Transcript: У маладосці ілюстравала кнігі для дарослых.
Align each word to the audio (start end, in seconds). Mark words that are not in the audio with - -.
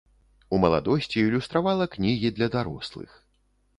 У 0.55 0.61
маладосці 0.63 1.21
ілюстравала 1.25 1.85
кнігі 1.97 2.33
для 2.39 2.47
дарослых. 2.57 3.09